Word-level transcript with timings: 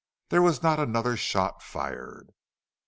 There 0.29 0.41
was 0.41 0.63
not 0.63 0.79
another 0.79 1.15
shot 1.15 1.61
fired. 1.61 2.33